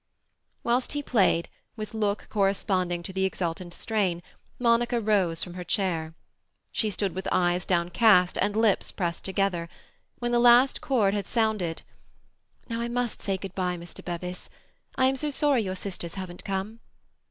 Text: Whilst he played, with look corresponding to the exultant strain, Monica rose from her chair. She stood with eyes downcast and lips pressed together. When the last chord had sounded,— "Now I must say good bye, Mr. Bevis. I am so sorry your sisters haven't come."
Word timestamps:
Whilst 0.63 0.93
he 0.93 1.03
played, 1.03 1.47
with 1.75 1.93
look 1.93 2.25
corresponding 2.31 3.03
to 3.03 3.13
the 3.13 3.23
exultant 3.23 3.71
strain, 3.71 4.23
Monica 4.57 4.99
rose 4.99 5.43
from 5.43 5.53
her 5.53 5.63
chair. 5.63 6.15
She 6.71 6.89
stood 6.89 7.13
with 7.13 7.27
eyes 7.31 7.67
downcast 7.67 8.35
and 8.41 8.55
lips 8.55 8.91
pressed 8.91 9.23
together. 9.23 9.69
When 10.17 10.31
the 10.31 10.39
last 10.39 10.81
chord 10.81 11.13
had 11.13 11.27
sounded,— 11.27 11.83
"Now 12.67 12.81
I 12.81 12.87
must 12.87 13.21
say 13.21 13.37
good 13.37 13.53
bye, 13.53 13.77
Mr. 13.77 14.03
Bevis. 14.03 14.49
I 14.95 15.05
am 15.05 15.15
so 15.17 15.29
sorry 15.29 15.61
your 15.61 15.75
sisters 15.75 16.15
haven't 16.15 16.43
come." 16.43 16.79